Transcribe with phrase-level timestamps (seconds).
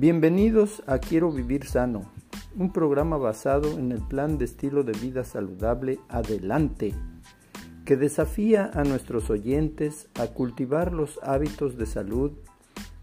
[0.00, 2.10] Bienvenidos a Quiero Vivir Sano,
[2.56, 6.94] un programa basado en el plan de estilo de vida saludable Adelante,
[7.84, 12.32] que desafía a nuestros oyentes a cultivar los hábitos de salud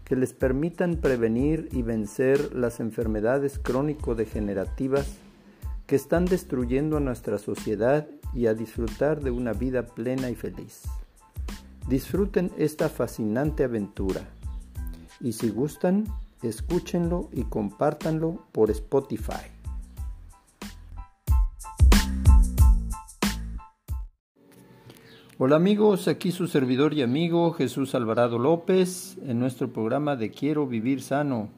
[0.02, 5.18] que les permitan prevenir y vencer las enfermedades crónico-degenerativas
[5.86, 10.82] que están destruyendo a nuestra sociedad y a disfrutar de una vida plena y feliz.
[11.88, 14.22] Disfruten esta fascinante aventura
[15.20, 16.04] y si gustan,
[16.42, 19.58] escúchenlo y compártanlo por Spotify.
[25.40, 30.66] Hola amigos, aquí su servidor y amigo Jesús Alvarado López en nuestro programa de Quiero
[30.66, 31.48] vivir sano,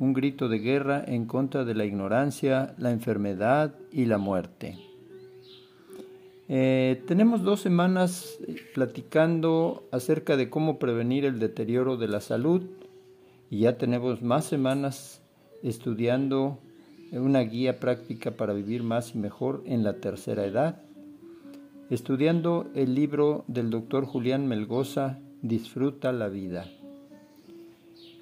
[0.00, 4.78] un grito de guerra en contra de la ignorancia, la enfermedad y la muerte.
[6.48, 8.38] Eh, tenemos dos semanas
[8.74, 12.62] platicando acerca de cómo prevenir el deterioro de la salud
[13.54, 15.22] y ya tenemos más semanas
[15.62, 16.58] estudiando
[17.12, 20.82] una guía práctica para vivir más y mejor en la tercera edad,
[21.88, 26.66] estudiando el libro del doctor Julián Melgoza, Disfruta la vida.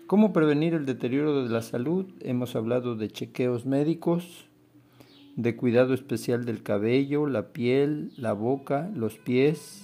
[0.07, 2.05] ¿Cómo prevenir el deterioro de la salud?
[2.21, 4.51] Hemos hablado de chequeos médicos,
[5.37, 9.83] de cuidado especial del cabello, la piel, la boca, los pies,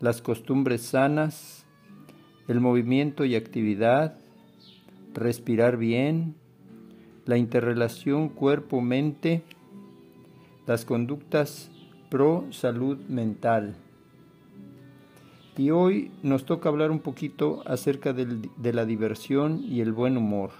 [0.00, 1.65] las costumbres sanas,
[2.48, 4.18] el movimiento y actividad,
[5.14, 6.34] respirar bien,
[7.24, 9.42] la interrelación cuerpo-mente,
[10.66, 11.70] las conductas
[12.08, 13.76] pro salud mental.
[15.56, 20.50] Y hoy nos toca hablar un poquito acerca de la diversión y el buen humor.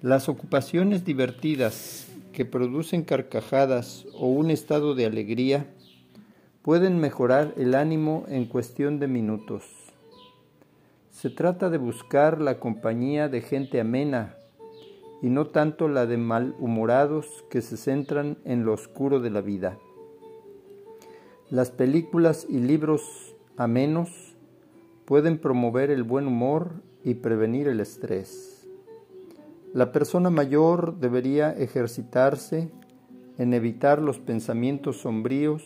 [0.00, 5.66] Las ocupaciones divertidas que producen carcajadas o un estado de alegría
[6.62, 9.85] pueden mejorar el ánimo en cuestión de minutos.
[11.16, 14.36] Se trata de buscar la compañía de gente amena
[15.22, 19.78] y no tanto la de malhumorados que se centran en lo oscuro de la vida.
[21.48, 24.36] Las películas y libros amenos
[25.06, 28.68] pueden promover el buen humor y prevenir el estrés.
[29.72, 32.70] La persona mayor debería ejercitarse
[33.38, 35.64] en evitar los pensamientos sombríos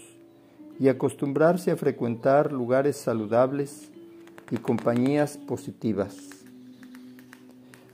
[0.79, 3.90] y acostumbrarse a frecuentar lugares saludables
[4.51, 6.17] y compañías positivas.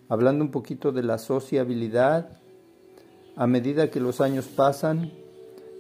[0.09, 2.39] Hablando un poquito de la sociabilidad,
[3.37, 5.11] a medida que los años pasan,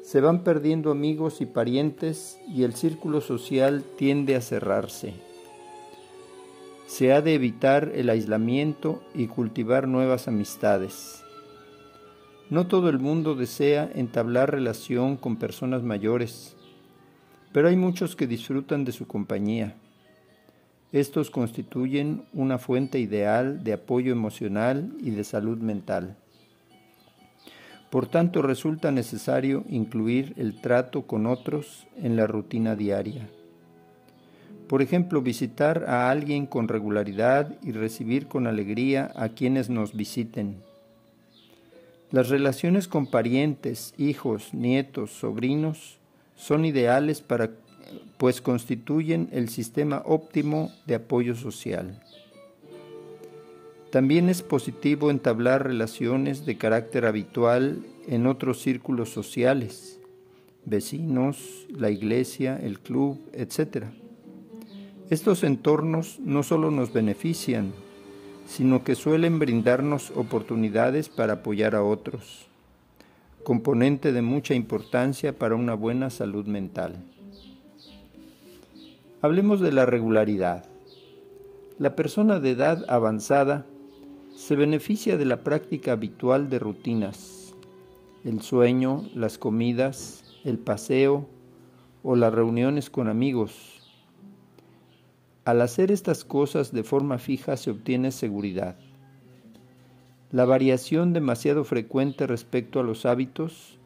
[0.02, 5.14] se van perdiendo amigos y parientes y el círculo social tiende a cerrarse.
[6.86, 11.22] Se ha de evitar el aislamiento y cultivar nuevas amistades.
[12.50, 16.54] No todo el mundo desea entablar relación con personas mayores,
[17.52, 19.76] pero hay muchos que disfrutan de su compañía.
[20.92, 26.16] Estos constituyen una fuente ideal de apoyo emocional y de salud mental.
[27.90, 33.28] Por tanto, resulta necesario incluir el trato con otros en la rutina diaria.
[34.68, 40.56] Por ejemplo, visitar a alguien con regularidad y recibir con alegría a quienes nos visiten.
[42.10, 45.98] Las relaciones con parientes, hijos, nietos, sobrinos
[46.36, 47.50] son ideales para
[48.16, 52.02] pues constituyen el sistema óptimo de apoyo social.
[53.90, 60.00] También es positivo entablar relaciones de carácter habitual en otros círculos sociales,
[60.64, 63.86] vecinos, la iglesia, el club, etc.
[65.08, 67.72] Estos entornos no solo nos benefician,
[68.46, 72.46] sino que suelen brindarnos oportunidades para apoyar a otros,
[73.44, 76.96] componente de mucha importancia para una buena salud mental.
[79.22, 80.66] Hablemos de la regularidad.
[81.78, 83.64] La persona de edad avanzada
[84.34, 87.54] se beneficia de la práctica habitual de rutinas,
[88.24, 91.26] el sueño, las comidas, el paseo
[92.02, 93.90] o las reuniones con amigos.
[95.46, 98.76] Al hacer estas cosas de forma fija se obtiene seguridad.
[100.30, 103.78] La variación demasiado frecuente respecto a los hábitos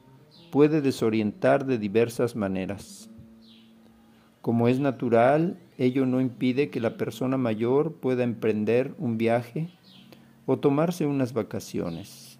[0.50, 3.09] puede desorientar de diversas maneras.
[4.40, 9.68] Como es natural, ello no impide que la persona mayor pueda emprender un viaje
[10.46, 12.38] o tomarse unas vacaciones.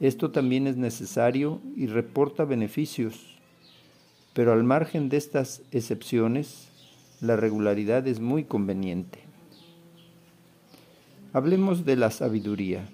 [0.00, 3.38] Esto también es necesario y reporta beneficios,
[4.34, 6.68] pero al margen de estas excepciones,
[7.20, 9.20] la regularidad es muy conveniente.
[11.32, 12.86] Hablemos de la sabiduría.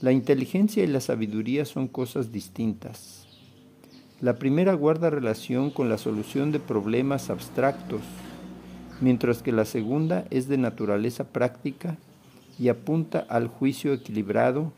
[0.00, 3.17] La inteligencia y la sabiduría son cosas distintas.
[4.20, 8.00] La primera guarda relación con la solución de problemas abstractos,
[9.00, 11.96] mientras que la segunda es de naturaleza práctica
[12.58, 14.72] y apunta al juicio equilibrado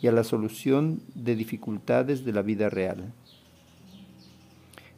[0.00, 3.12] y a la solución de dificultades de la vida real.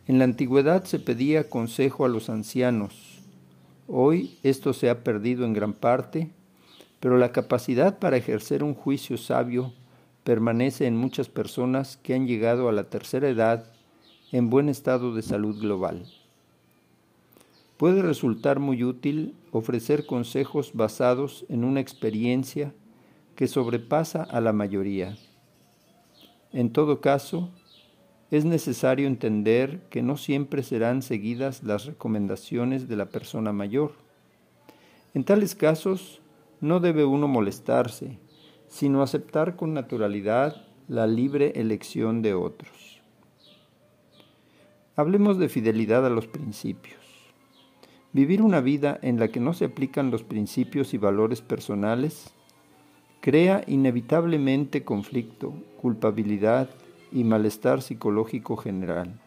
[0.06, 3.22] En la antigüedad se pedía consejo a los ancianos.
[3.88, 6.28] Hoy esto se ha perdido en gran parte,
[7.00, 9.72] pero la capacidad para ejercer un juicio sabio
[10.30, 13.64] permanece en muchas personas que han llegado a la tercera edad
[14.30, 16.06] en buen estado de salud global.
[17.76, 22.72] Puede resultar muy útil ofrecer consejos basados en una experiencia
[23.34, 25.16] que sobrepasa a la mayoría.
[26.52, 27.50] En todo caso,
[28.30, 33.94] es necesario entender que no siempre serán seguidas las recomendaciones de la persona mayor.
[35.12, 36.20] En tales casos,
[36.60, 38.16] no debe uno molestarse,
[38.70, 43.02] sino aceptar con naturalidad la libre elección de otros.
[44.96, 46.98] Hablemos de fidelidad a los principios.
[48.12, 52.32] Vivir una vida en la que no se aplican los principios y valores personales
[53.20, 56.70] crea inevitablemente conflicto, culpabilidad
[57.12, 59.20] y malestar psicológico general.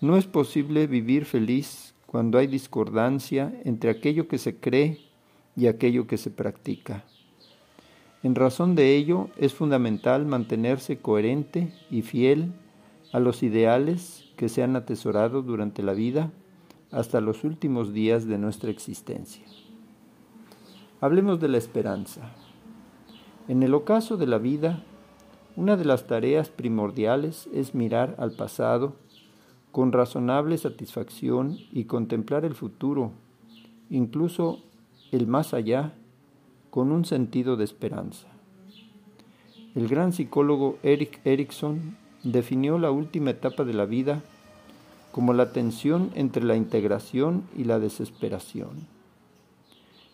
[0.00, 5.00] No es posible vivir feliz cuando hay discordancia entre aquello que se cree
[5.54, 7.04] y aquello que se practica.
[8.22, 12.52] En razón de ello, es fundamental mantenerse coherente y fiel
[13.12, 16.32] a los ideales que se han atesorado durante la vida
[16.90, 19.44] hasta los últimos días de nuestra existencia.
[21.00, 22.32] Hablemos de la esperanza.
[23.48, 24.82] En el ocaso de la vida,
[25.56, 28.96] una de las tareas primordiales es mirar al pasado
[29.72, 33.12] con razonable satisfacción y contemplar el futuro,
[33.90, 34.62] incluso
[35.12, 35.94] el más allá,
[36.76, 38.28] con un sentido de esperanza.
[39.74, 44.22] El gran psicólogo Eric Erikson definió la última etapa de la vida
[45.10, 48.86] como la tensión entre la integración y la desesperación.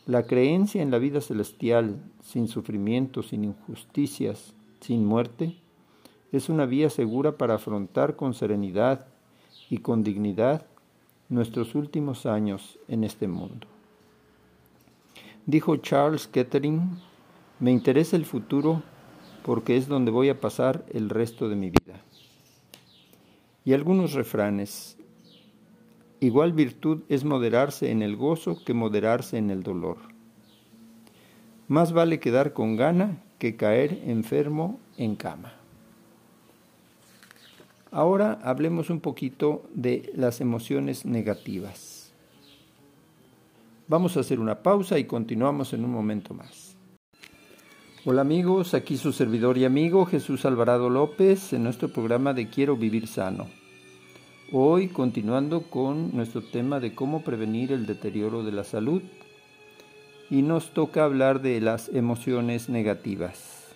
[0.07, 5.57] La creencia en la vida celestial, sin sufrimiento, sin injusticias, sin muerte,
[6.31, 9.09] es una vía segura para afrontar con serenidad
[9.69, 10.65] y con dignidad
[11.29, 13.67] nuestros últimos años en este mundo.
[15.47, 16.99] Dijo Charles Kettering,
[17.59, 18.83] me interesa el futuro
[19.45, 22.01] porque es donde voy a pasar el resto de mi vida.
[23.65, 24.97] Y algunos refranes.
[26.21, 29.99] Igual virtud es moderarse en el gozo que moderarse en el dolor.
[31.67, 35.55] Más vale quedar con gana que caer enfermo en cama.
[37.91, 42.02] Ahora hablemos un poquito de las emociones negativas.
[43.89, 46.77] Vamos a hacer una pausa y continuamos en un momento más.
[48.05, 52.77] Hola amigos, aquí su servidor y amigo Jesús Alvarado López en nuestro programa de Quiero
[52.77, 53.49] Vivir Sano.
[54.53, 59.03] Hoy continuando con nuestro tema de cómo prevenir el deterioro de la salud
[60.31, 63.75] y nos toca hablar de las emociones negativas.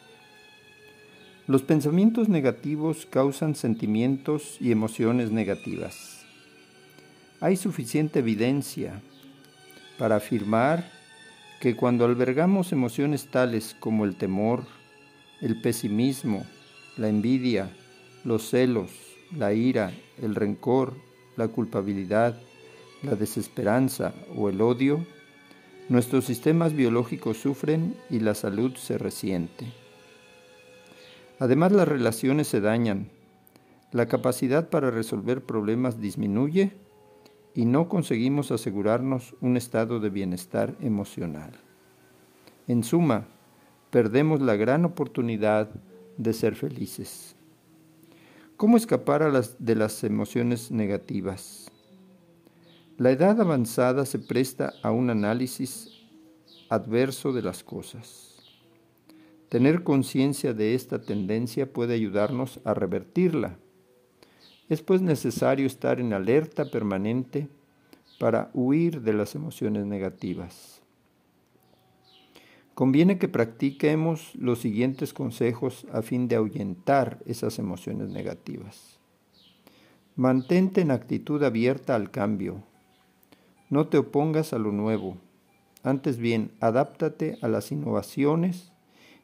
[1.48, 6.24] Los pensamientos negativos causan sentimientos y emociones negativas.
[7.40, 9.02] Hay suficiente evidencia
[9.98, 10.90] para afirmar
[11.60, 14.64] que cuando albergamos emociones tales como el temor,
[15.40, 16.44] el pesimismo,
[16.96, 17.70] la envidia,
[18.24, 18.90] los celos,
[19.36, 20.94] la ira, el rencor,
[21.36, 22.38] la culpabilidad,
[23.02, 25.06] la desesperanza o el odio,
[25.88, 29.66] nuestros sistemas biológicos sufren y la salud se resiente.
[31.38, 33.08] Además las relaciones se dañan,
[33.92, 36.72] la capacidad para resolver problemas disminuye
[37.56, 41.52] y no conseguimos asegurarnos un estado de bienestar emocional.
[42.68, 43.28] En suma,
[43.90, 45.70] perdemos la gran oportunidad
[46.18, 47.34] de ser felices.
[48.58, 51.72] ¿Cómo escapar de las emociones negativas?
[52.98, 56.04] La edad avanzada se presta a un análisis
[56.68, 58.36] adverso de las cosas.
[59.48, 63.56] Tener conciencia de esta tendencia puede ayudarnos a revertirla
[64.68, 67.48] es pues necesario estar en alerta permanente
[68.18, 70.82] para huir de las emociones negativas.
[72.74, 78.98] Conviene que practiquemos los siguientes consejos a fin de ahuyentar esas emociones negativas.
[80.14, 82.62] Mantente en actitud abierta al cambio.
[83.70, 85.16] No te opongas a lo nuevo.
[85.82, 88.72] Antes bien, adáptate a las innovaciones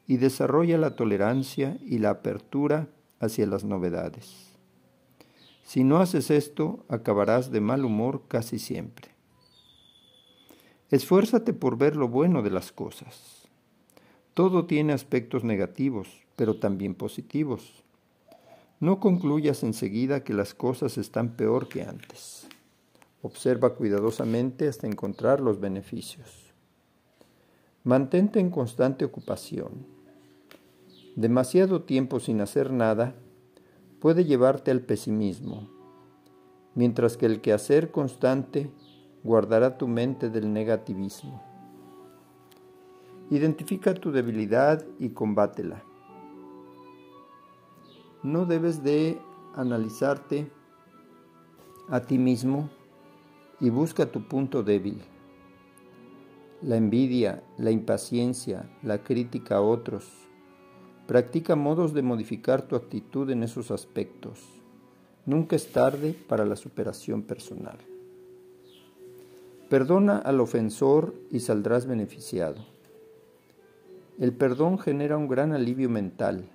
[0.07, 2.89] y desarrolla la tolerancia y la apertura
[3.21, 4.52] hacia las novedades.
[5.73, 9.09] Si no haces esto, acabarás de mal humor casi siempre.
[10.91, 13.49] Esfuérzate por ver lo bueno de las cosas.
[14.35, 17.85] Todo tiene aspectos negativos, pero también positivos.
[18.81, 22.47] No concluyas enseguida que las cosas están peor que antes.
[23.23, 26.53] Observa cuidadosamente hasta encontrar los beneficios.
[27.83, 29.87] Mantente en constante ocupación.
[31.17, 33.15] Demasiado tiempo sin hacer nada
[34.03, 35.71] puede llevarte al pesimismo,
[36.75, 38.69] mientras que el quehacer constante
[39.23, 41.41] guardará tu mente del negativismo.
[43.31, 45.85] Identifica tu debilidad y combátela.
[48.25, 49.21] No debes de
[49.55, 50.51] analizarte
[51.89, 52.71] a ti mismo
[53.61, 55.01] y busca tu punto débil.
[56.61, 60.22] La envidia, la impaciencia, la crítica a otros.
[61.13, 64.41] Practica modos de modificar tu actitud en esos aspectos.
[65.27, 67.77] Nunca es tarde para la superación personal.
[69.69, 72.65] Perdona al ofensor y saldrás beneficiado.
[74.19, 76.49] El perdón genera un gran alivio mental,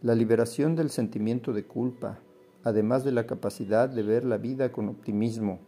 [0.00, 2.20] la liberación del sentimiento de culpa,
[2.62, 5.58] además de la capacidad de ver la vida con optimismo.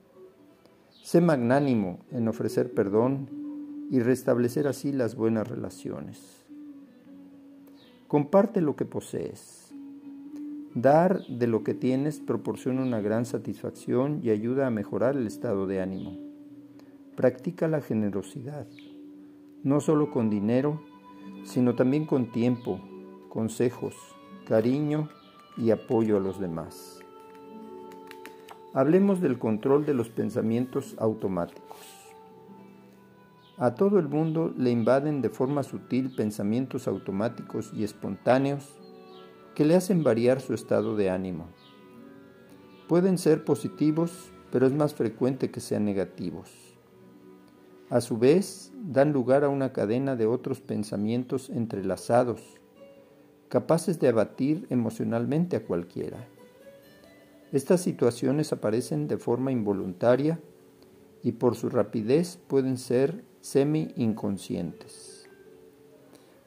[1.03, 3.29] Sé magnánimo en ofrecer perdón
[3.91, 6.42] y restablecer así las buenas relaciones.
[8.13, 9.73] Comparte lo que posees.
[10.75, 15.67] Dar de lo que tienes proporciona una gran satisfacción y ayuda a mejorar el estado
[15.67, 16.19] de ánimo.
[17.17, 18.67] Practica la generosidad
[19.63, 20.83] no solo con dinero,
[21.45, 22.83] sino también con tiempo,
[23.31, 23.97] consejos,
[24.47, 25.09] cariño
[25.57, 27.01] y apoyo a los demás.
[28.75, 31.79] Hablemos del control de los pensamientos automáticos.
[33.63, 38.77] A todo el mundo le invaden de forma sutil pensamientos automáticos y espontáneos
[39.55, 41.47] que le hacen variar su estado de ánimo.
[42.89, 46.51] Pueden ser positivos, pero es más frecuente que sean negativos.
[47.89, 52.43] A su vez, dan lugar a una cadena de otros pensamientos entrelazados,
[53.49, 56.27] capaces de abatir emocionalmente a cualquiera.
[57.53, 60.41] Estas situaciones aparecen de forma involuntaria
[61.23, 65.29] y por su rapidez pueden ser semi-inconscientes.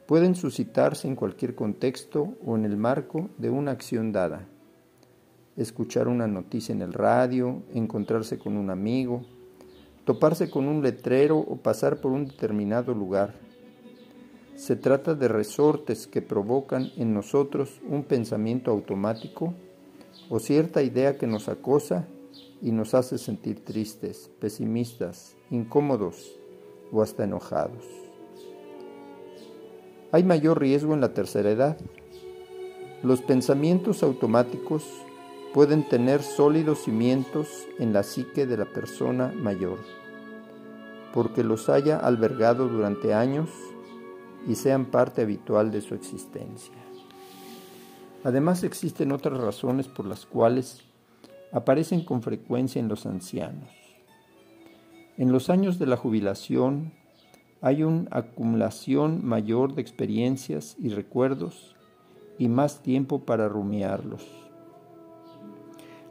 [0.07, 4.47] Pueden suscitarse en cualquier contexto o en el marco de una acción dada.
[5.57, 9.25] Escuchar una noticia en el radio, encontrarse con un amigo,
[10.05, 13.33] toparse con un letrero o pasar por un determinado lugar.
[14.55, 19.53] Se trata de resortes que provocan en nosotros un pensamiento automático
[20.29, 22.07] o cierta idea que nos acosa
[22.61, 26.34] y nos hace sentir tristes, pesimistas, incómodos
[26.91, 27.83] o hasta enojados.
[30.11, 31.77] Hay mayor riesgo en la tercera edad.
[33.03, 34.83] Los pensamientos automáticos
[35.53, 39.79] pueden tener sólidos cimientos en la psique de la persona mayor,
[41.13, 43.49] porque los haya albergado durante años
[44.47, 46.75] y sean parte habitual de su existencia.
[48.23, 50.81] Además existen otras razones por las cuales
[51.51, 53.84] aparecen con frecuencia en los ancianos.
[55.17, 56.91] En los años de la jubilación
[57.61, 61.75] hay una acumulación mayor de experiencias y recuerdos
[62.37, 64.45] y más tiempo para rumiarlos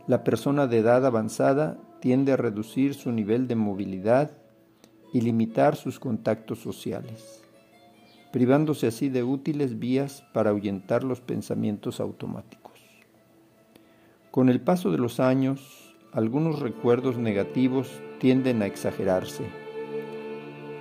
[0.06, 4.32] la persona de edad avanzada tiende a reducir su nivel de movilidad
[5.14, 7.42] y limitar sus contactos sociales,
[8.30, 12.74] privándose así de útiles vías para ahuyentar los pensamientos automáticos.
[14.30, 15.83] Con el paso de los años,
[16.14, 19.44] algunos recuerdos negativos tienden a exagerarse,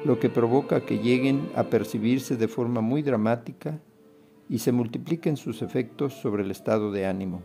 [0.06, 3.80] lo que provoca que lleguen a percibirse de forma muy dramática
[4.48, 7.42] y se multipliquen sus efectos sobre el estado de ánimo.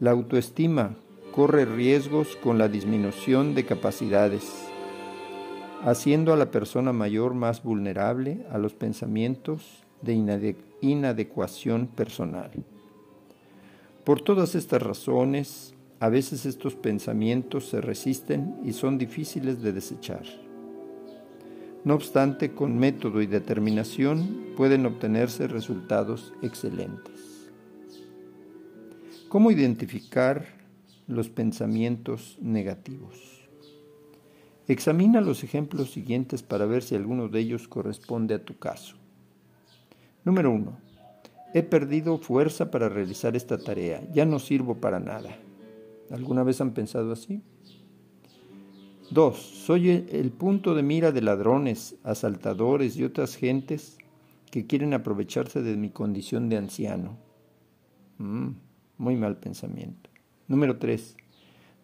[0.00, 0.96] La autoestima
[1.30, 4.68] corre riesgos con la disminución de capacidades,
[5.84, 12.50] haciendo a la persona mayor más vulnerable a los pensamientos de inadecuación personal.
[14.02, 20.24] Por todas estas razones, a veces estos pensamientos se resisten y son difíciles de desechar.
[21.84, 27.50] No obstante, con método y determinación pueden obtenerse resultados excelentes.
[29.28, 30.46] ¿Cómo identificar
[31.06, 33.48] los pensamientos negativos?
[34.68, 38.96] Examina los ejemplos siguientes para ver si alguno de ellos corresponde a tu caso.
[40.24, 40.78] Número 1.
[41.54, 45.30] He perdido fuerza para realizar esta tarea, ya no sirvo para nada.
[46.10, 47.42] ¿Alguna vez han pensado así?
[49.10, 49.36] 2.
[49.36, 53.96] Soy el punto de mira de ladrones, asaltadores y otras gentes
[54.50, 57.16] que quieren aprovecharse de mi condición de anciano.
[58.18, 58.48] Mm.
[58.98, 60.10] Muy mal pensamiento.
[60.48, 61.16] Número 3.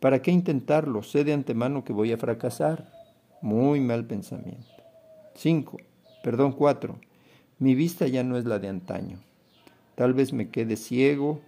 [0.01, 1.03] ¿Para qué intentarlo?
[1.03, 2.93] Sé de antemano que voy a fracasar.
[3.41, 4.67] Muy mal pensamiento.
[5.35, 5.79] 5.
[6.23, 6.99] Perdón, 4.
[7.59, 9.19] Mi vista ya no es la de antaño.
[9.95, 11.41] Tal vez me quede ciego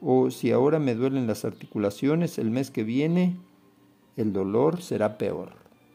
[0.00, 3.36] o si ahora me duelen las articulaciones, el mes que viene
[4.16, 5.52] el dolor será peor.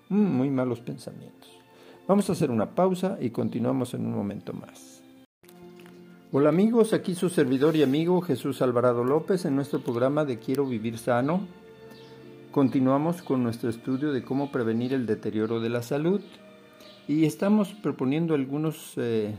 [0.09, 1.49] Mm, muy malos pensamientos.
[2.07, 5.01] Vamos a hacer una pausa y continuamos en un momento más.
[6.31, 10.65] Hola amigos, aquí su servidor y amigo Jesús Alvarado López en nuestro programa de Quiero
[10.65, 11.41] Vivir Sano.
[12.51, 16.21] Continuamos con nuestro estudio de cómo prevenir el deterioro de la salud
[17.07, 19.35] y estamos proponiendo algunos eh,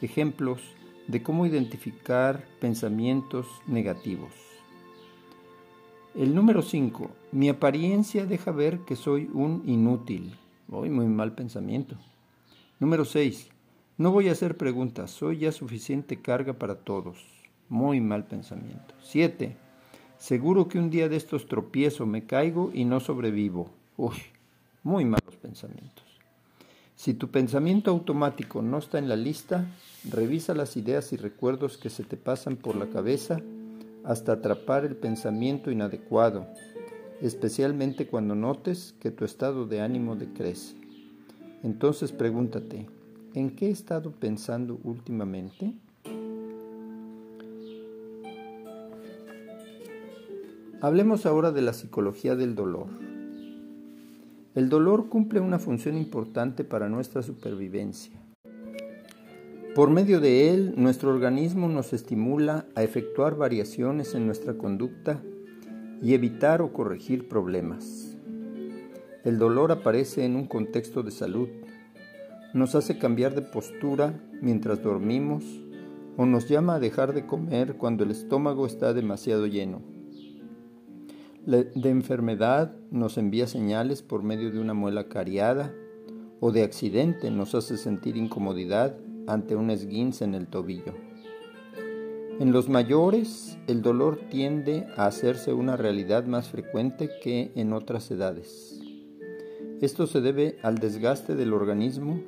[0.00, 0.60] ejemplos
[1.08, 4.30] de cómo identificar pensamientos negativos.
[6.14, 7.10] El número 5.
[7.32, 10.36] Mi apariencia deja ver que soy un inútil.
[10.70, 11.96] Hoy muy mal pensamiento.
[12.78, 13.48] Número 6.
[13.96, 17.18] No voy a hacer preguntas, soy ya suficiente carga para todos.
[17.68, 18.94] Muy mal pensamiento.
[19.02, 19.56] 7.
[20.18, 23.70] Seguro que un día de estos tropiezo, me caigo y no sobrevivo.
[23.96, 24.16] Uy,
[24.82, 26.07] muy malos pensamientos.
[26.98, 29.66] Si tu pensamiento automático no está en la lista,
[30.10, 33.40] revisa las ideas y recuerdos que se te pasan por la cabeza
[34.02, 36.48] hasta atrapar el pensamiento inadecuado,
[37.22, 40.74] especialmente cuando notes que tu estado de ánimo decrece.
[41.62, 42.88] Entonces pregúntate,
[43.32, 45.72] ¿En qué he estado pensando últimamente?
[50.80, 52.88] Hablemos ahora de la psicología del dolor.
[54.58, 58.20] El dolor cumple una función importante para nuestra supervivencia.
[59.76, 65.22] Por medio de él, nuestro organismo nos estimula a efectuar variaciones en nuestra conducta
[66.02, 68.16] y evitar o corregir problemas.
[69.22, 71.48] El dolor aparece en un contexto de salud,
[72.52, 75.44] nos hace cambiar de postura mientras dormimos
[76.16, 79.97] o nos llama a dejar de comer cuando el estómago está demasiado lleno.
[81.46, 85.72] De enfermedad nos envía señales por medio de una muela cariada
[86.40, 90.94] o de accidente nos hace sentir incomodidad ante un esguince en el tobillo.
[92.38, 98.10] En los mayores, el dolor tiende a hacerse una realidad más frecuente que en otras
[98.10, 98.80] edades.
[99.80, 102.20] Esto se debe al desgaste del organismo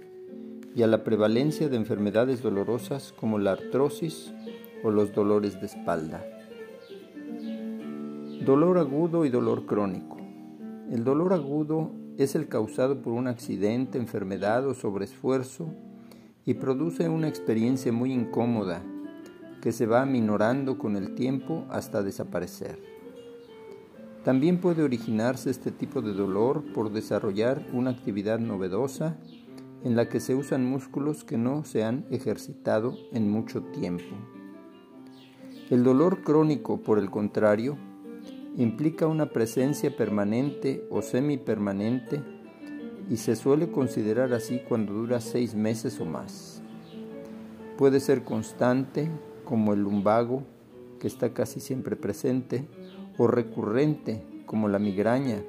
[0.74, 4.32] y a la prevalencia de enfermedades dolorosas como la artrosis
[4.82, 6.24] o los dolores de espalda.
[8.50, 10.16] Dolor agudo y dolor crónico.
[10.90, 15.68] El dolor agudo es el causado por un accidente, enfermedad o sobreesfuerzo
[16.44, 18.82] y produce una experiencia muy incómoda
[19.62, 22.82] que se va aminorando con el tiempo hasta desaparecer.
[24.24, 29.16] También puede originarse este tipo de dolor por desarrollar una actividad novedosa
[29.84, 34.16] en la que se usan músculos que no se han ejercitado en mucho tiempo.
[35.70, 37.78] El dolor crónico, por el contrario,
[38.56, 42.22] implica una presencia permanente o semipermanente
[43.08, 46.62] y se suele considerar así cuando dura seis meses o más.
[47.76, 49.10] Puede ser constante,
[49.44, 50.42] como el lumbago,
[50.98, 52.66] que está casi siempre presente,
[53.18, 55.42] o recurrente, como la migraña,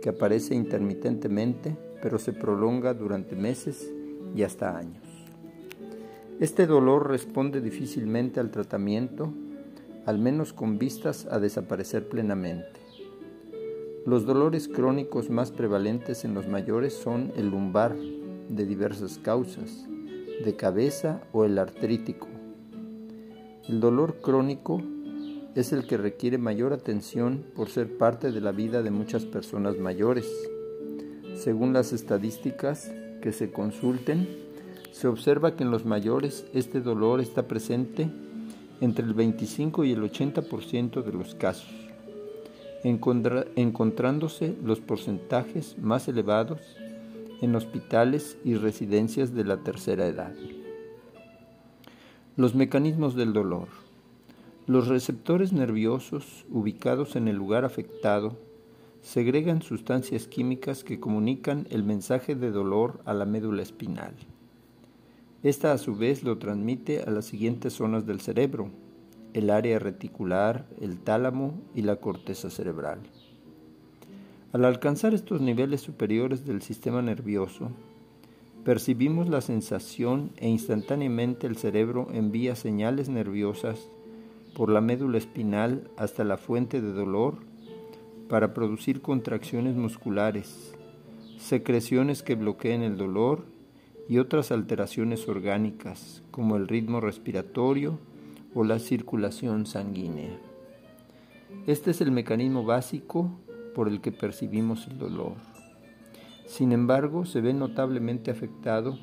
[0.00, 3.92] que aparece intermitentemente pero se prolonga durante meses
[4.34, 5.02] y hasta años.
[6.40, 9.32] Este dolor responde difícilmente al tratamiento,
[10.06, 12.80] al menos con vistas a desaparecer plenamente.
[14.06, 17.94] Los dolores crónicos más prevalentes en los mayores son el lumbar,
[18.48, 19.86] de diversas causas,
[20.44, 22.28] de cabeza o el artrítico.
[23.68, 24.80] El dolor crónico
[25.54, 29.76] es el que requiere mayor atención por ser parte de la vida de muchas personas
[29.78, 30.26] mayores
[31.36, 32.90] según las estadísticas
[33.20, 34.26] que se consulten,
[34.90, 38.10] se observa que en los mayores este dolor está presente
[38.80, 41.72] entre el 25 y el 80% de los casos,
[42.84, 46.60] encontrándose los porcentajes más elevados
[47.40, 50.34] en hospitales y residencias de la tercera edad.
[52.36, 53.68] Los mecanismos del dolor.
[54.66, 58.36] Los receptores nerviosos ubicados en el lugar afectado
[59.00, 64.14] segregan sustancias químicas que comunican el mensaje de dolor a la médula espinal.
[65.42, 68.70] Esta a su vez lo transmite a las siguientes zonas del cerebro,
[69.34, 73.00] el área reticular, el tálamo y la corteza cerebral.
[74.52, 77.70] Al alcanzar estos niveles superiores del sistema nervioso,
[78.64, 83.90] percibimos la sensación e instantáneamente el cerebro envía señales nerviosas
[84.56, 87.36] por la médula espinal hasta la fuente de dolor
[88.30, 90.74] para producir contracciones musculares,
[91.38, 93.44] secreciones que bloqueen el dolor
[94.08, 97.98] y otras alteraciones orgánicas como el ritmo respiratorio
[98.54, 100.38] o la circulación sanguínea.
[101.66, 103.30] Este es el mecanismo básico
[103.74, 105.34] por el que percibimos el dolor.
[106.46, 108.98] Sin embargo, se ve notablemente afectado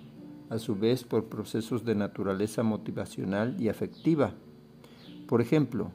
[0.50, 4.34] a su vez por procesos de naturaleza motivacional y afectiva.
[5.28, 5.92] Por ejemplo,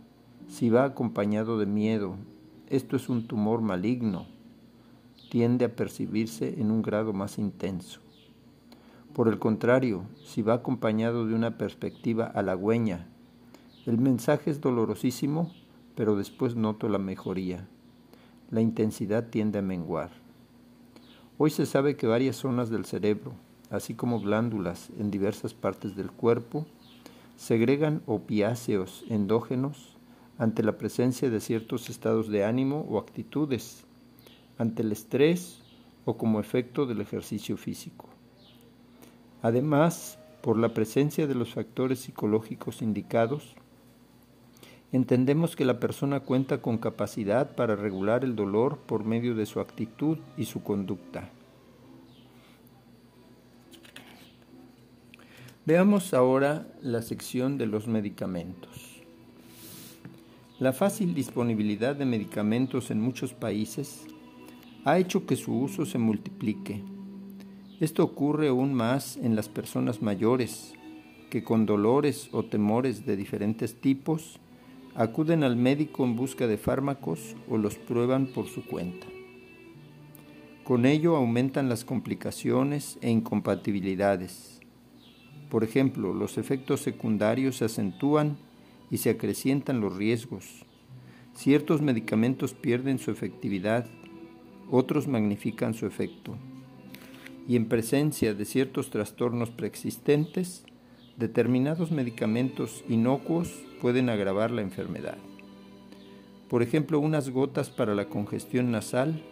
[0.48, 2.16] si va acompañado de miedo,
[2.68, 4.26] esto es un tumor maligno.
[5.30, 8.00] Tiende a percibirse en un grado más intenso.
[9.18, 13.08] Por el contrario, si va acompañado de una perspectiva halagüeña,
[13.84, 15.52] el mensaje es dolorosísimo,
[15.96, 17.66] pero después noto la mejoría.
[18.52, 20.12] La intensidad tiende a menguar.
[21.36, 23.32] Hoy se sabe que varias zonas del cerebro,
[23.70, 26.64] así como glándulas en diversas partes del cuerpo,
[27.36, 29.96] segregan opiáceos endógenos
[30.38, 33.82] ante la presencia de ciertos estados de ánimo o actitudes,
[34.58, 35.60] ante el estrés
[36.04, 38.07] o como efecto del ejercicio físico.
[39.42, 43.54] Además, por la presencia de los factores psicológicos indicados,
[44.92, 49.60] entendemos que la persona cuenta con capacidad para regular el dolor por medio de su
[49.60, 51.30] actitud y su conducta.
[55.66, 59.02] Veamos ahora la sección de los medicamentos.
[60.58, 64.06] La fácil disponibilidad de medicamentos en muchos países
[64.84, 66.82] ha hecho que su uso se multiplique.
[67.80, 70.74] Esto ocurre aún más en las personas mayores,
[71.30, 74.40] que con dolores o temores de diferentes tipos
[74.94, 79.06] acuden al médico en busca de fármacos o los prueban por su cuenta.
[80.64, 84.58] Con ello aumentan las complicaciones e incompatibilidades
[85.48, 88.36] por ejemplo, los efectos secundarios se acentúan
[88.90, 90.66] y se acrecientan los riesgos.
[91.34, 93.86] Ciertos medicamentos pierden su efectividad,
[94.70, 96.36] otros magnifican su efecto.
[97.48, 100.64] Y en presencia de ciertos trastornos preexistentes,
[101.16, 105.18] determinados medicamentos inocuos pueden agravar la enfermedad.
[106.48, 109.22] Por ejemplo, unas gotas para la congestión nasal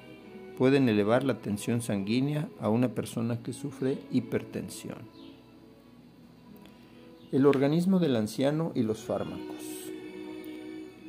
[0.58, 4.98] pueden elevar la tensión sanguínea a una persona que sufre hipertensión
[7.32, 9.62] el organismo del anciano y los fármacos.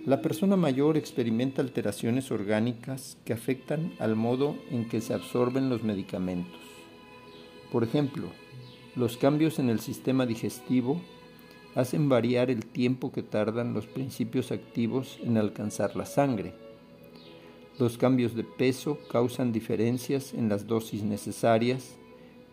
[0.06, 5.84] La persona mayor experimenta alteraciones orgánicas que afectan al modo en que se absorben los
[5.84, 6.66] medicamentos.
[7.71, 8.27] Por ejemplo,
[8.95, 11.01] los cambios en el sistema digestivo
[11.75, 16.53] hacen variar el tiempo que tardan los principios activos en alcanzar la sangre.
[17.77, 21.97] Los cambios de peso causan diferencias en las dosis necesarias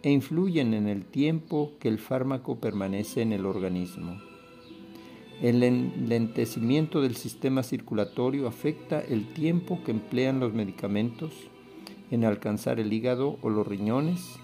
[0.02, 4.20] e influyen en el tiempo que el fármaco permanece en el organismo.
[5.40, 11.32] El enlentecimiento del sistema circulatorio afecta el tiempo que emplean los medicamentos
[12.10, 14.38] en alcanzar el hígado o los riñones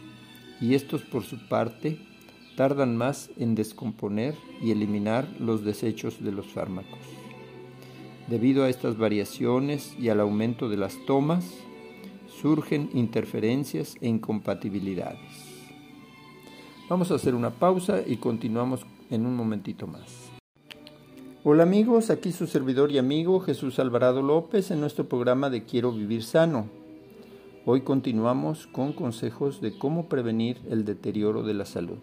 [0.60, 1.98] y estos por su parte
[2.56, 6.98] tardan más en descomponer y eliminar los desechos de los fármacos.
[8.28, 11.44] Debido a estas variaciones y al aumento de las tomas,
[12.40, 15.18] surgen interferencias e incompatibilidades.
[16.88, 20.30] Vamos a hacer una pausa y continuamos en un momentito más.
[21.42, 25.92] Hola amigos, aquí su servidor y amigo Jesús Alvarado López en nuestro programa de Quiero
[25.92, 26.79] Vivir Sano.
[27.66, 31.98] Hoy continuamos con consejos de cómo prevenir el deterioro de la salud.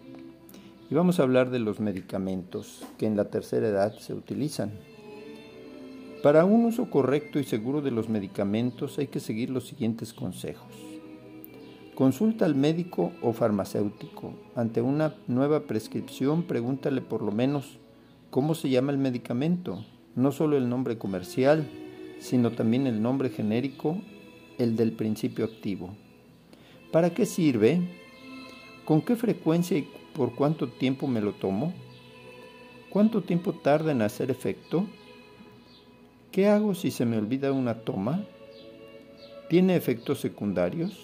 [0.88, 4.70] Y vamos a hablar de los medicamentos que en la tercera edad se utilizan.
[6.22, 10.72] Para un uso correcto y seguro de los medicamentos hay que seguir los siguientes consejos.
[11.96, 14.34] Consulta al médico o farmacéutico.
[14.54, 17.80] Ante una nueva prescripción, pregúntale por lo menos
[18.30, 21.68] cómo se llama el medicamento, no solo el nombre comercial,
[22.20, 23.98] sino también el nombre genérico,
[24.58, 25.94] el del principio activo.
[26.92, 27.80] ¿Para qué sirve?
[28.84, 31.72] ¿Con qué frecuencia y por cuánto tiempo me lo tomo?
[32.90, 34.86] ¿Cuánto tiempo tarda en hacer efecto?
[36.32, 38.24] ¿Qué hago si se me olvida una toma?
[39.48, 40.98] ¿Tiene efectos secundarios?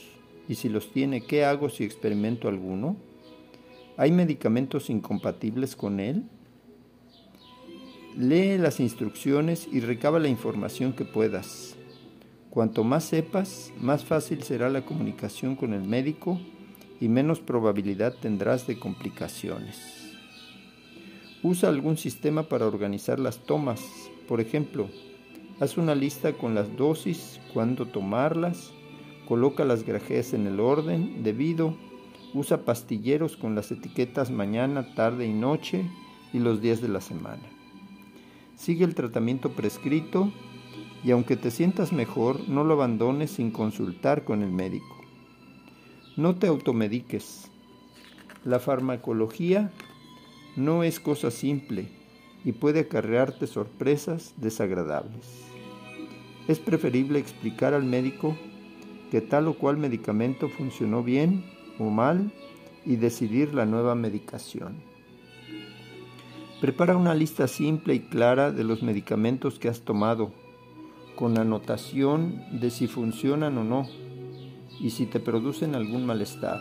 [0.48, 2.96] Y si los tiene, ¿qué hago si experimento alguno?
[3.96, 6.24] ¿Hay medicamentos incompatibles con él?
[8.16, 11.76] Lee las instrucciones y recaba la información que puedas.
[12.54, 16.40] Cuanto más sepas, más fácil será la comunicación con el médico
[17.00, 20.14] y menos probabilidad tendrás de complicaciones.
[21.42, 23.82] Usa algún sistema para organizar las tomas.
[24.28, 24.88] Por ejemplo,
[25.60, 28.72] haz una lista con las dosis, cuándo tomarlas,
[29.26, 31.74] Coloca las grajeas en el orden debido.
[32.34, 35.90] Usa pastilleros con las etiquetas mañana, tarde y noche
[36.32, 37.42] y los días de la semana.
[38.56, 40.30] Sigue el tratamiento prescrito
[41.04, 44.96] y aunque te sientas mejor, no lo abandones sin consultar con el médico.
[46.16, 47.50] No te automediques.
[48.44, 49.70] La farmacología
[50.56, 51.88] no es cosa simple
[52.44, 55.44] y puede acarrearte sorpresas desagradables.
[56.48, 58.36] Es preferible explicar al médico
[59.10, 61.44] que tal o cual medicamento funcionó bien
[61.78, 62.32] o mal
[62.86, 64.82] y decidir la nueva medicación.
[66.60, 70.32] Prepara una lista simple y clara de los medicamentos que has tomado,
[71.16, 73.88] con anotación de si funcionan o no
[74.80, 76.60] y si te producen algún malestar.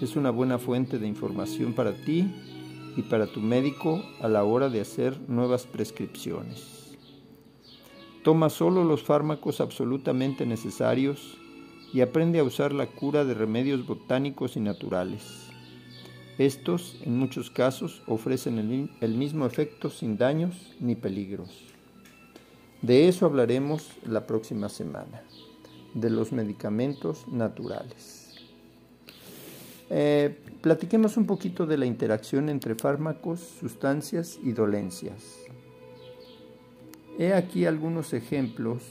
[0.00, 2.28] es una buena fuente de información para ti
[2.96, 6.96] y para tu médico a la hora de hacer nuevas prescripciones.
[8.24, 11.38] Toma solo los fármacos absolutamente necesarios
[11.92, 15.50] y aprende a usar la cura de remedios botánicos y naturales.
[16.38, 18.58] Estos, en muchos casos, ofrecen
[19.00, 21.71] el, mismo efecto sin daños ni peligros.
[22.82, 25.22] De eso hablaremos la próxima semana,
[25.94, 28.34] de los medicamentos naturales.
[29.88, 35.22] Eh, platiquemos un poquito de la interacción entre fármacos, sustancias y dolencias.
[37.20, 38.82] He aquí algunos ejemplos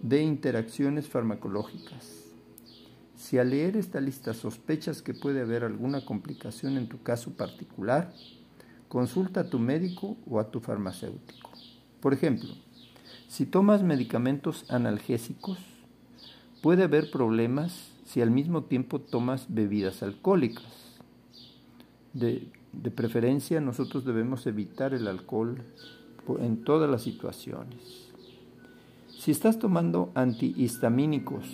[0.00, 2.24] de interacciones farmacológicas.
[3.16, 8.12] Si al leer esta lista sospechas que puede haber alguna complicación en tu caso particular,
[8.88, 11.47] consulta a tu médico o a tu farmacéutico.
[12.00, 12.50] Por ejemplo,
[13.28, 15.58] si tomas medicamentos analgésicos,
[16.62, 20.64] puede haber problemas si al mismo tiempo tomas bebidas alcohólicas.
[22.12, 22.48] De,
[22.94, 25.62] preferencia nosotros debemos evitar el alcohol
[26.40, 28.08] en todas las situaciones.
[29.18, 31.44] Si estás tomando antihistamínicos,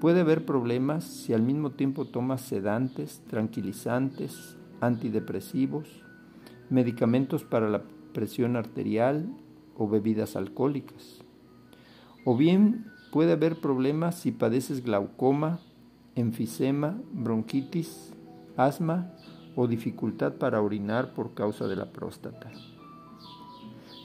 [0.00, 5.88] puede haber problemas si al mismo tiempo tomas sedantes, tranquilizantes, antidepresivos,
[6.68, 9.26] medicamentos para la presión arterial
[9.76, 11.22] o bebidas alcohólicas.
[12.24, 15.58] O bien Puede haber problemas si padeces glaucoma,
[16.14, 18.12] enfisema, bronquitis,
[18.56, 19.10] asma
[19.56, 22.52] o dificultad para orinar por causa de la próstata.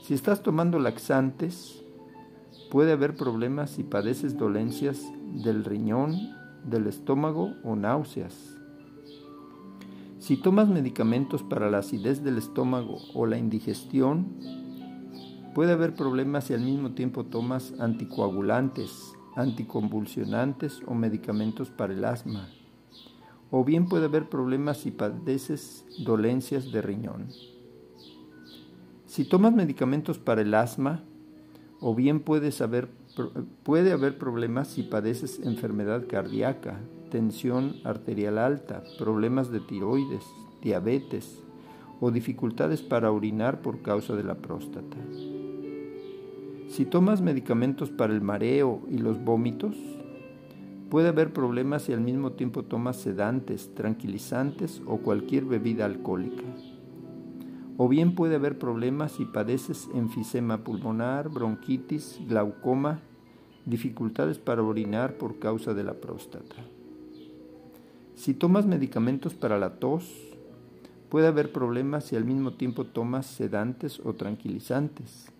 [0.02, 1.84] Si estás tomando laxantes,
[2.72, 5.00] puede haber problemas si padeces dolencias
[5.44, 6.16] del riñón,
[6.64, 8.55] del estómago o náuseas.
[10.26, 14.26] Si tomas medicamentos para la acidez del estómago o la indigestión,
[15.56, 22.50] Puede haber problemas si al mismo tiempo tomas anticoagulantes, anticonvulsionantes o medicamentos para el asma.
[23.50, 27.28] O bien puede haber problemas si padeces dolencias de riñón.
[29.06, 31.02] Si tomas medicamentos para el asma,
[31.80, 32.22] o bien
[32.60, 32.90] haber,
[33.62, 40.24] puede haber problemas si padeces enfermedad cardíaca, tensión arterial alta, problemas de tiroides,
[40.62, 41.42] diabetes
[42.00, 44.96] o dificultades para orinar por causa de la próstata.
[46.68, 49.76] Si tomas medicamentos para el mareo y los vómitos,
[50.90, 56.44] puede haber problemas si al mismo tiempo tomas sedantes, tranquilizantes o cualquier bebida alcohólica.
[57.78, 63.00] O bien puede haber problemas si padeces enfisema pulmonar, bronquitis, glaucoma,
[63.64, 66.56] dificultades para orinar por causa de la próstata.
[68.16, 70.12] Si tomas medicamentos para la tos,
[71.08, 75.30] puede haber problemas si al mismo tiempo tomas sedantes o tranquilizantes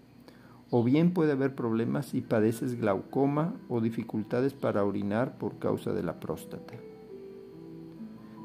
[0.71, 6.03] o bien puede haber problemas si padeces glaucoma o dificultades para orinar por causa de
[6.03, 6.75] la próstata.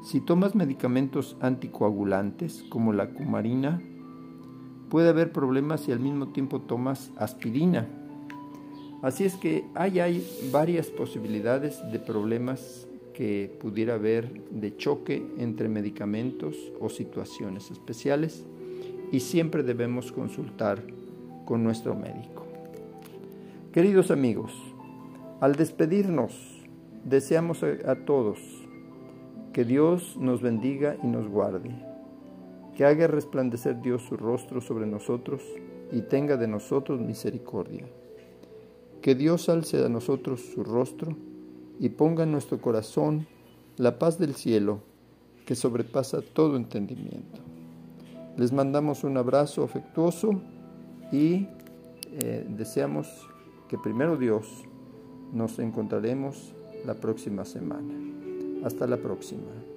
[0.02, 3.82] Si tomas medicamentos anticoagulantes como la cumarina,
[4.88, 7.88] puede haber problemas si al mismo tiempo tomas aspirina.
[9.02, 15.68] Así es que hay, hay varias posibilidades de problemas que pudiera haber de choque entre
[15.68, 18.44] medicamentos o situaciones especiales
[19.10, 20.82] y siempre debemos consultar
[21.44, 22.46] con nuestro médico.
[23.72, 24.52] Queridos amigos,
[25.40, 26.62] al despedirnos,
[27.04, 28.38] deseamos a, todos
[29.52, 31.70] que Dios nos bendiga y nos guarde,
[32.76, 35.42] que haga resplandecer Dios su rostro sobre nosotros
[35.90, 37.84] y tenga de nosotros misericordia.
[39.02, 41.16] Que Dios alce a nosotros su rostro
[41.78, 43.26] y ponga en nuestro corazón
[43.76, 44.80] la paz del cielo
[45.46, 47.40] que sobrepasa todo entendimiento.
[48.36, 50.40] Les mandamos un abrazo afectuoso
[51.10, 51.48] y
[52.12, 53.08] eh, deseamos
[53.68, 54.64] que primero Dios
[55.32, 56.54] nos encontraremos
[56.86, 57.94] la próxima semana.
[58.64, 59.71] Hasta la próxima.